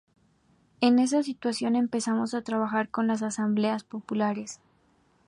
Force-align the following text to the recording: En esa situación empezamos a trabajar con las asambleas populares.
En 0.79 0.97
esa 0.97 1.21
situación 1.21 1.75
empezamos 1.75 2.33
a 2.33 2.41
trabajar 2.41 2.89
con 2.89 3.05
las 3.05 3.21
asambleas 3.21 3.83
populares. 3.83 4.59